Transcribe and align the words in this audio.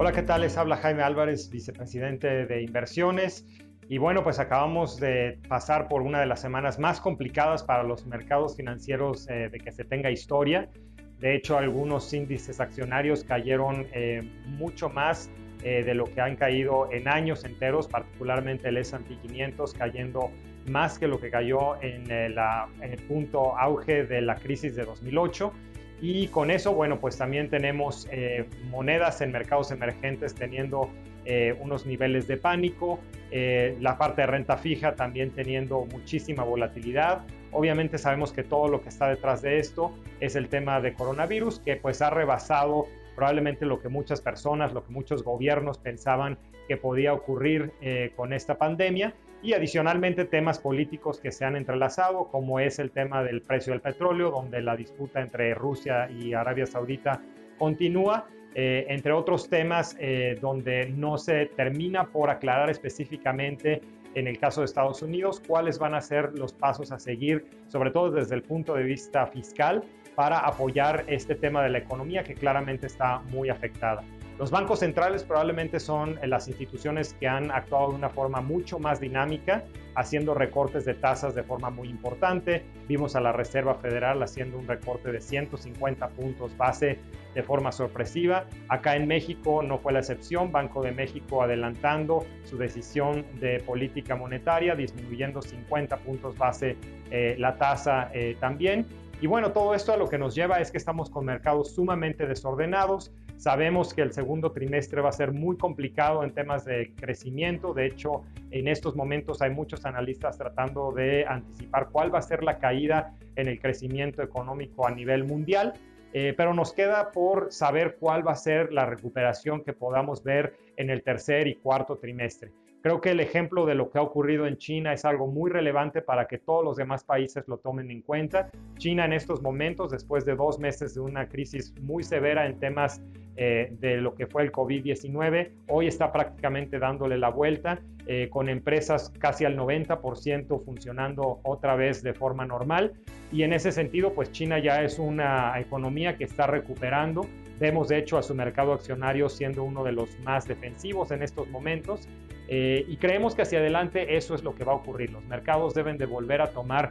Hola, 0.00 0.12
¿qué 0.12 0.22
tal? 0.22 0.42
Les 0.42 0.56
habla 0.56 0.76
Jaime 0.76 1.02
Álvarez, 1.02 1.50
vicepresidente 1.50 2.46
de 2.46 2.62
inversiones. 2.62 3.44
Y 3.88 3.98
bueno, 3.98 4.22
pues 4.22 4.38
acabamos 4.38 5.00
de 5.00 5.40
pasar 5.48 5.88
por 5.88 6.02
una 6.02 6.20
de 6.20 6.26
las 6.26 6.40
semanas 6.40 6.78
más 6.78 7.00
complicadas 7.00 7.64
para 7.64 7.82
los 7.82 8.06
mercados 8.06 8.56
financieros 8.56 9.28
eh, 9.28 9.48
de 9.50 9.58
que 9.58 9.72
se 9.72 9.82
tenga 9.82 10.08
historia. 10.12 10.70
De 11.18 11.34
hecho, 11.34 11.58
algunos 11.58 12.12
índices 12.12 12.60
accionarios 12.60 13.24
cayeron 13.24 13.88
eh, 13.92 14.22
mucho 14.46 14.88
más 14.88 15.30
eh, 15.64 15.82
de 15.82 15.94
lo 15.94 16.04
que 16.04 16.20
han 16.20 16.36
caído 16.36 16.88
en 16.92 17.08
años 17.08 17.42
enteros, 17.42 17.88
particularmente 17.88 18.68
el 18.68 18.76
S&P 18.76 19.16
500 19.16 19.74
cayendo 19.74 20.30
más 20.70 20.96
que 21.00 21.08
lo 21.08 21.18
que 21.18 21.28
cayó 21.28 21.74
en, 21.82 22.08
en 22.08 22.38
el 22.38 23.02
punto 23.08 23.58
auge 23.58 24.04
de 24.04 24.20
la 24.20 24.36
crisis 24.36 24.76
de 24.76 24.84
2008. 24.84 25.52
Y 26.00 26.28
con 26.28 26.50
eso, 26.50 26.74
bueno, 26.74 27.00
pues 27.00 27.18
también 27.18 27.50
tenemos 27.50 28.08
eh, 28.12 28.46
monedas 28.70 29.20
en 29.20 29.32
mercados 29.32 29.70
emergentes 29.70 30.34
teniendo 30.34 30.90
eh, 31.24 31.56
unos 31.60 31.86
niveles 31.86 32.28
de 32.28 32.36
pánico, 32.36 33.00
eh, 33.30 33.76
la 33.80 33.98
parte 33.98 34.22
de 34.22 34.28
renta 34.28 34.56
fija 34.56 34.94
también 34.94 35.30
teniendo 35.30 35.86
muchísima 35.86 36.44
volatilidad. 36.44 37.22
Obviamente 37.50 37.98
sabemos 37.98 38.32
que 38.32 38.44
todo 38.44 38.68
lo 38.68 38.80
que 38.80 38.90
está 38.90 39.08
detrás 39.08 39.42
de 39.42 39.58
esto 39.58 39.92
es 40.20 40.36
el 40.36 40.48
tema 40.48 40.80
de 40.80 40.94
coronavirus, 40.94 41.60
que 41.60 41.76
pues 41.76 42.00
ha 42.00 42.10
rebasado 42.10 42.86
probablemente 43.16 43.66
lo 43.66 43.80
que 43.80 43.88
muchas 43.88 44.20
personas, 44.20 44.72
lo 44.72 44.84
que 44.84 44.92
muchos 44.92 45.24
gobiernos 45.24 45.78
pensaban 45.78 46.38
que 46.68 46.76
podía 46.76 47.12
ocurrir 47.12 47.72
con 48.14 48.32
esta 48.32 48.58
pandemia 48.58 49.14
y 49.42 49.52
adicionalmente 49.52 50.24
temas 50.24 50.58
políticos 50.58 51.20
que 51.20 51.30
se 51.30 51.44
han 51.44 51.56
entrelazado, 51.56 52.28
como 52.28 52.60
es 52.60 52.78
el 52.78 52.90
tema 52.90 53.22
del 53.22 53.42
precio 53.42 53.72
del 53.72 53.80
petróleo, 53.80 54.30
donde 54.30 54.60
la 54.60 54.76
disputa 54.76 55.20
entre 55.20 55.54
Rusia 55.54 56.10
y 56.10 56.34
Arabia 56.34 56.66
Saudita 56.66 57.20
continúa, 57.58 58.26
eh, 58.54 58.86
entre 58.88 59.12
otros 59.12 59.48
temas 59.48 59.96
eh, 60.00 60.38
donde 60.40 60.88
no 60.88 61.18
se 61.18 61.46
termina 61.46 62.08
por 62.08 62.30
aclarar 62.30 62.70
específicamente 62.70 63.80
en 64.14 64.26
el 64.26 64.38
caso 64.38 64.62
de 64.62 64.64
Estados 64.64 65.02
Unidos 65.02 65.40
cuáles 65.46 65.78
van 65.78 65.94
a 65.94 66.00
ser 66.00 66.36
los 66.36 66.52
pasos 66.52 66.90
a 66.90 66.98
seguir, 66.98 67.46
sobre 67.68 67.90
todo 67.90 68.10
desde 68.10 68.34
el 68.34 68.42
punto 68.42 68.74
de 68.74 68.82
vista 68.82 69.26
fiscal, 69.26 69.84
para 70.18 70.40
apoyar 70.40 71.04
este 71.06 71.36
tema 71.36 71.62
de 71.62 71.68
la 71.68 71.78
economía 71.78 72.24
que 72.24 72.34
claramente 72.34 72.88
está 72.88 73.20
muy 73.30 73.50
afectada. 73.50 74.02
Los 74.36 74.50
bancos 74.50 74.80
centrales 74.80 75.22
probablemente 75.22 75.78
son 75.78 76.18
eh, 76.20 76.26
las 76.26 76.48
instituciones 76.48 77.14
que 77.20 77.28
han 77.28 77.52
actuado 77.52 77.90
de 77.90 77.94
una 77.94 78.08
forma 78.08 78.40
mucho 78.40 78.80
más 78.80 78.98
dinámica, 78.98 79.62
haciendo 79.94 80.34
recortes 80.34 80.84
de 80.84 80.94
tasas 80.94 81.36
de 81.36 81.44
forma 81.44 81.70
muy 81.70 81.88
importante. 81.88 82.64
Vimos 82.88 83.14
a 83.14 83.20
la 83.20 83.30
Reserva 83.30 83.76
Federal 83.76 84.20
haciendo 84.20 84.58
un 84.58 84.66
recorte 84.66 85.12
de 85.12 85.20
150 85.20 86.08
puntos 86.08 86.56
base 86.56 86.98
de 87.32 87.42
forma 87.44 87.70
sorpresiva. 87.70 88.46
Acá 88.68 88.96
en 88.96 89.06
México 89.06 89.62
no 89.62 89.78
fue 89.78 89.92
la 89.92 90.00
excepción. 90.00 90.50
Banco 90.50 90.82
de 90.82 90.90
México 90.90 91.44
adelantando 91.44 92.26
su 92.42 92.58
decisión 92.58 93.24
de 93.38 93.60
política 93.60 94.16
monetaria, 94.16 94.74
disminuyendo 94.74 95.42
50 95.42 95.96
puntos 95.98 96.36
base 96.36 96.76
eh, 97.12 97.36
la 97.38 97.56
tasa 97.56 98.10
eh, 98.12 98.36
también. 98.40 98.84
Y 99.20 99.26
bueno, 99.26 99.52
todo 99.52 99.74
esto 99.74 99.92
a 99.92 99.96
lo 99.96 100.08
que 100.08 100.18
nos 100.18 100.34
lleva 100.34 100.60
es 100.60 100.70
que 100.70 100.78
estamos 100.78 101.10
con 101.10 101.24
mercados 101.24 101.74
sumamente 101.74 102.26
desordenados 102.26 103.12
Sabemos 103.38 103.94
que 103.94 104.02
el 104.02 104.12
segundo 104.12 104.50
trimestre 104.50 105.00
va 105.00 105.10
a 105.10 105.12
ser 105.12 105.30
muy 105.30 105.56
complicado 105.56 106.24
en 106.24 106.32
temas 106.32 106.64
de 106.64 106.92
crecimiento. 106.96 107.72
De 107.72 107.86
hecho, 107.86 108.24
en 108.50 108.66
estos 108.66 108.96
momentos 108.96 109.40
hay 109.40 109.50
muchos 109.50 109.86
analistas 109.86 110.36
tratando 110.36 110.90
de 110.90 111.24
anticipar 111.24 111.88
cuál 111.92 112.12
va 112.12 112.18
a 112.18 112.22
ser 112.22 112.42
la 112.42 112.58
caída 112.58 113.14
en 113.36 113.46
el 113.46 113.60
crecimiento 113.60 114.22
económico 114.22 114.88
a 114.88 114.90
nivel 114.90 115.22
mundial. 115.22 115.74
Eh, 116.12 116.34
pero 116.36 116.52
nos 116.52 116.72
queda 116.72 117.12
por 117.12 117.52
saber 117.52 117.96
cuál 118.00 118.26
va 118.26 118.32
a 118.32 118.36
ser 118.36 118.72
la 118.72 118.86
recuperación 118.86 119.62
que 119.62 119.72
podamos 119.72 120.24
ver 120.24 120.56
en 120.76 120.90
el 120.90 121.04
tercer 121.04 121.46
y 121.46 121.54
cuarto 121.54 121.96
trimestre. 121.96 122.50
Creo 122.88 123.02
que 123.02 123.10
el 123.10 123.20
ejemplo 123.20 123.66
de 123.66 123.74
lo 123.74 123.90
que 123.90 123.98
ha 123.98 124.02
ocurrido 124.02 124.46
en 124.46 124.56
China 124.56 124.94
es 124.94 125.04
algo 125.04 125.26
muy 125.26 125.50
relevante 125.50 126.00
para 126.00 126.26
que 126.26 126.38
todos 126.38 126.64
los 126.64 126.78
demás 126.78 127.04
países 127.04 127.46
lo 127.46 127.58
tomen 127.58 127.90
en 127.90 128.00
cuenta. 128.00 128.50
China 128.78 129.04
en 129.04 129.12
estos 129.12 129.42
momentos, 129.42 129.90
después 129.90 130.24
de 130.24 130.34
dos 130.34 130.58
meses 130.58 130.94
de 130.94 131.00
una 131.00 131.28
crisis 131.28 131.74
muy 131.82 132.02
severa 132.02 132.46
en 132.46 132.58
temas 132.58 133.02
eh, 133.36 133.76
de 133.78 133.98
lo 133.98 134.14
que 134.14 134.26
fue 134.26 134.42
el 134.42 134.52
COVID-19. 134.52 135.50
Hoy 135.68 135.86
está 135.86 136.10
prácticamente 136.10 136.78
dándole 136.78 137.18
la 137.18 137.28
vuelta 137.28 137.78
eh, 138.06 138.30
con 138.30 138.48
empresas 138.48 139.12
casi 139.18 139.44
al 139.44 139.54
90% 139.54 140.64
funcionando 140.64 141.40
otra 141.44 141.76
vez 141.76 142.02
de 142.02 142.14
forma 142.14 142.46
normal. 142.46 142.94
Y 143.30 143.42
en 143.42 143.52
ese 143.52 143.70
sentido, 143.70 144.14
pues 144.14 144.32
China 144.32 144.58
ya 144.60 144.82
es 144.82 144.98
una 144.98 145.60
economía 145.60 146.16
que 146.16 146.24
está 146.24 146.46
recuperando. 146.46 147.26
Vemos 147.60 147.88
de 147.88 147.98
hecho 147.98 148.16
a 148.16 148.22
su 148.22 148.34
mercado 148.34 148.72
accionario 148.72 149.28
siendo 149.28 149.62
uno 149.62 149.84
de 149.84 149.92
los 149.92 150.18
más 150.20 150.48
defensivos 150.48 151.10
en 151.10 151.22
estos 151.22 151.48
momentos. 151.48 152.08
Eh, 152.48 152.84
y 152.88 152.96
creemos 152.96 153.34
que 153.34 153.42
hacia 153.42 153.58
adelante 153.58 154.16
eso 154.16 154.34
es 154.34 154.42
lo 154.42 154.54
que 154.54 154.64
va 154.64 154.72
a 154.72 154.76
ocurrir. 154.76 155.12
Los 155.12 155.24
mercados 155.24 155.74
deben 155.74 155.98
de 155.98 156.06
volver 156.06 156.40
a 156.40 156.48
tomar 156.48 156.90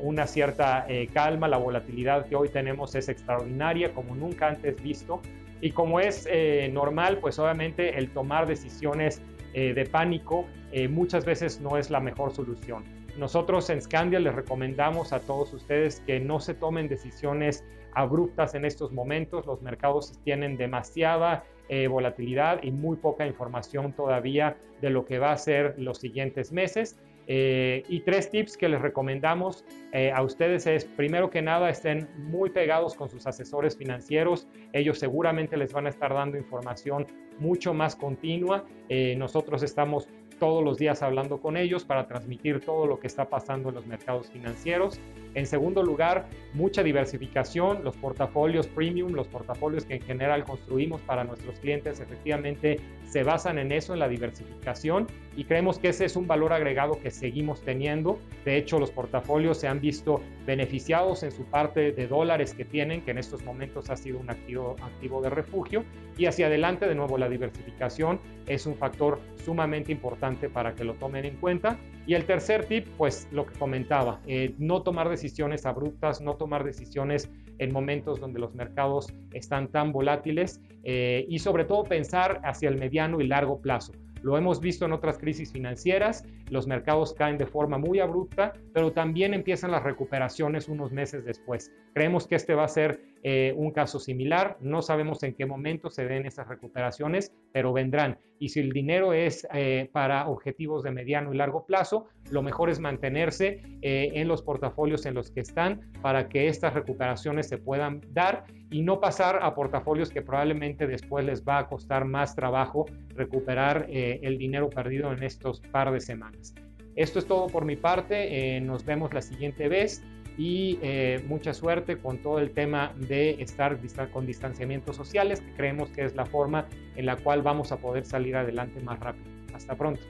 una 0.00 0.26
cierta 0.26 0.86
calma. 1.12 1.46
La 1.46 1.58
volatilidad 1.58 2.26
que 2.26 2.34
hoy 2.34 2.48
tenemos 2.48 2.94
es 2.94 3.10
extraordinaria, 3.10 3.92
como 3.92 4.14
nunca 4.14 4.48
antes 4.48 4.82
visto. 4.82 5.20
Y 5.60 5.72
como 5.72 6.00
es 6.00 6.26
eh, 6.30 6.70
normal, 6.72 7.18
pues 7.18 7.38
obviamente 7.38 7.98
el 7.98 8.10
tomar 8.10 8.46
decisiones 8.46 9.20
eh, 9.52 9.74
de 9.74 9.84
pánico 9.84 10.46
eh, 10.72 10.88
muchas 10.88 11.24
veces 11.24 11.60
no 11.60 11.76
es 11.76 11.90
la 11.90 12.00
mejor 12.00 12.32
solución. 12.32 12.84
Nosotros 13.18 13.68
en 13.68 13.82
Scandia 13.82 14.20
les 14.20 14.34
recomendamos 14.34 15.12
a 15.12 15.20
todos 15.20 15.52
ustedes 15.52 16.00
que 16.06 16.20
no 16.20 16.40
se 16.40 16.54
tomen 16.54 16.88
decisiones 16.88 17.64
abruptas 17.92 18.54
en 18.54 18.64
estos 18.64 18.92
momentos. 18.92 19.44
Los 19.46 19.60
mercados 19.60 20.18
tienen 20.24 20.56
demasiada 20.56 21.44
volatilidad 21.88 22.62
y 22.62 22.72
muy 22.72 22.96
poca 22.96 23.26
información 23.26 23.92
todavía 23.92 24.56
de 24.80 24.90
lo 24.90 25.04
que 25.04 25.18
va 25.18 25.32
a 25.32 25.36
ser 25.36 25.74
los 25.78 25.98
siguientes 25.98 26.52
meses. 26.52 26.96
Eh, 27.32 27.84
y 27.88 28.00
tres 28.00 28.28
tips 28.28 28.56
que 28.56 28.68
les 28.68 28.80
recomendamos 28.80 29.64
eh, 29.92 30.10
a 30.12 30.20
ustedes 30.20 30.66
es, 30.66 30.84
primero 30.84 31.30
que 31.30 31.40
nada, 31.40 31.70
estén 31.70 32.08
muy 32.16 32.50
pegados 32.50 32.94
con 32.96 33.08
sus 33.08 33.24
asesores 33.24 33.76
financieros. 33.76 34.48
Ellos 34.72 34.98
seguramente 34.98 35.56
les 35.56 35.72
van 35.72 35.86
a 35.86 35.90
estar 35.90 36.12
dando 36.12 36.36
información 36.36 37.06
mucho 37.38 37.72
más 37.72 37.94
continua. 37.94 38.64
Eh, 38.88 39.14
nosotros 39.16 39.62
estamos 39.62 40.08
todos 40.40 40.64
los 40.64 40.78
días 40.78 41.02
hablando 41.02 41.38
con 41.38 41.56
ellos 41.56 41.84
para 41.84 42.08
transmitir 42.08 42.60
todo 42.60 42.86
lo 42.86 42.98
que 42.98 43.06
está 43.06 43.28
pasando 43.28 43.68
en 43.68 43.76
los 43.76 43.86
mercados 43.86 44.28
financieros. 44.30 44.98
En 45.34 45.46
segundo 45.46 45.84
lugar, 45.84 46.26
mucha 46.54 46.82
diversificación, 46.82 47.84
los 47.84 47.96
portafolios 47.96 48.66
premium, 48.66 49.12
los 49.12 49.28
portafolios 49.28 49.84
que 49.84 49.94
en 49.94 50.02
general 50.02 50.42
construimos 50.44 51.00
para 51.02 51.22
nuestros 51.22 51.60
clientes, 51.60 52.00
efectivamente 52.00 52.80
se 53.04 53.22
basan 53.22 53.58
en 53.58 53.70
eso, 53.70 53.92
en 53.92 54.00
la 54.00 54.08
diversificación, 54.08 55.06
y 55.36 55.44
creemos 55.44 55.78
que 55.78 55.88
ese 55.90 56.04
es 56.04 56.16
un 56.16 56.26
valor 56.26 56.52
agregado 56.52 57.00
que 57.00 57.10
seguimos 57.10 57.62
teniendo. 57.62 58.18
De 58.44 58.56
hecho, 58.56 58.80
los 58.80 58.90
portafolios 58.90 59.58
se 59.58 59.68
han 59.68 59.80
visto 59.80 60.20
beneficiados 60.46 61.22
en 61.22 61.30
su 61.30 61.44
parte 61.44 61.92
de 61.92 62.06
dólares 62.08 62.54
que 62.54 62.64
tienen, 62.64 63.02
que 63.02 63.12
en 63.12 63.18
estos 63.18 63.44
momentos 63.44 63.90
ha 63.90 63.96
sido 63.96 64.18
un 64.18 64.30
activo, 64.30 64.74
activo 64.82 65.20
de 65.20 65.30
refugio, 65.30 65.84
y 66.16 66.26
hacia 66.26 66.46
adelante, 66.46 66.88
de 66.88 66.94
nuevo, 66.94 67.18
la 67.18 67.28
diversificación 67.28 68.20
es 68.46 68.66
un 68.66 68.74
factor 68.74 69.20
sumamente 69.44 69.92
importante 69.92 70.29
para 70.36 70.74
que 70.74 70.84
lo 70.84 70.94
tomen 70.94 71.24
en 71.24 71.36
cuenta. 71.36 71.78
Y 72.06 72.14
el 72.14 72.24
tercer 72.24 72.64
tip, 72.64 72.86
pues 72.96 73.28
lo 73.30 73.46
que 73.46 73.58
comentaba, 73.58 74.20
eh, 74.26 74.54
no 74.58 74.82
tomar 74.82 75.08
decisiones 75.08 75.66
abruptas, 75.66 76.20
no 76.20 76.36
tomar 76.36 76.64
decisiones 76.64 77.30
en 77.58 77.72
momentos 77.72 78.20
donde 78.20 78.40
los 78.40 78.54
mercados 78.54 79.12
están 79.32 79.68
tan 79.68 79.92
volátiles 79.92 80.60
eh, 80.82 81.26
y 81.28 81.38
sobre 81.38 81.64
todo 81.64 81.84
pensar 81.84 82.40
hacia 82.42 82.68
el 82.68 82.78
mediano 82.78 83.20
y 83.20 83.26
largo 83.26 83.60
plazo. 83.60 83.92
Lo 84.22 84.36
hemos 84.36 84.60
visto 84.60 84.84
en 84.84 84.92
otras 84.92 85.18
crisis 85.18 85.52
financieras, 85.52 86.24
los 86.50 86.66
mercados 86.66 87.14
caen 87.14 87.38
de 87.38 87.46
forma 87.46 87.78
muy 87.78 88.00
abrupta, 88.00 88.52
pero 88.72 88.92
también 88.92 89.34
empiezan 89.34 89.70
las 89.70 89.82
recuperaciones 89.82 90.68
unos 90.68 90.92
meses 90.92 91.24
después. 91.24 91.72
Creemos 91.94 92.26
que 92.26 92.36
este 92.36 92.54
va 92.54 92.64
a 92.64 92.68
ser 92.68 93.00
eh, 93.22 93.52
un 93.56 93.70
caso 93.70 93.98
similar, 93.98 94.56
no 94.60 94.80
sabemos 94.80 95.22
en 95.22 95.34
qué 95.34 95.44
momento 95.44 95.90
se 95.90 96.06
den 96.06 96.24
esas 96.24 96.48
recuperaciones, 96.48 97.34
pero 97.52 97.72
vendrán. 97.72 98.18
Y 98.38 98.48
si 98.48 98.60
el 98.60 98.70
dinero 98.70 99.12
es 99.12 99.46
eh, 99.52 99.90
para 99.92 100.26
objetivos 100.28 100.82
de 100.82 100.90
mediano 100.90 101.34
y 101.34 101.36
largo 101.36 101.66
plazo, 101.66 102.06
lo 102.30 102.42
mejor 102.42 102.70
es 102.70 102.80
mantenerse 102.80 103.60
eh, 103.82 104.12
en 104.14 104.26
los 104.26 104.42
portafolios 104.42 105.04
en 105.04 105.12
los 105.12 105.30
que 105.30 105.40
están 105.40 105.92
para 106.00 106.30
que 106.30 106.48
estas 106.48 106.72
recuperaciones 106.72 107.48
se 107.48 107.58
puedan 107.58 108.00
dar 108.12 108.44
y 108.70 108.80
no 108.80 109.00
pasar 109.00 109.40
a 109.42 109.54
portafolios 109.54 110.10
que 110.10 110.22
probablemente 110.22 110.86
después 110.86 111.24
les 111.26 111.44
va 111.44 111.58
a 111.58 111.68
costar 111.68 112.06
más 112.06 112.34
trabajo 112.34 112.86
recuperar 113.14 113.86
eh, 114.10 114.20
el 114.22 114.38
dinero 114.38 114.70
perdido 114.70 115.12
en 115.12 115.22
estos 115.22 115.60
par 115.60 115.92
de 115.92 116.00
semanas. 116.00 116.54
Esto 116.96 117.18
es 117.18 117.26
todo 117.26 117.46
por 117.46 117.64
mi 117.64 117.76
parte, 117.76 118.56
eh, 118.56 118.60
nos 118.60 118.84
vemos 118.84 119.14
la 119.14 119.22
siguiente 119.22 119.68
vez 119.68 120.02
y 120.36 120.78
eh, 120.82 121.22
mucha 121.26 121.52
suerte 121.54 121.98
con 121.98 122.18
todo 122.18 122.38
el 122.38 122.50
tema 122.52 122.94
de 122.96 123.42
estar 123.42 123.78
con 124.12 124.26
distanciamientos 124.26 124.96
sociales, 124.96 125.40
que 125.40 125.52
creemos 125.54 125.90
que 125.90 126.04
es 126.04 126.14
la 126.14 126.26
forma 126.26 126.66
en 126.96 127.06
la 127.06 127.16
cual 127.16 127.42
vamos 127.42 127.72
a 127.72 127.78
poder 127.78 128.04
salir 128.04 128.36
adelante 128.36 128.80
más 128.80 128.98
rápido. 129.00 129.26
Hasta 129.54 129.76
pronto. 129.76 130.00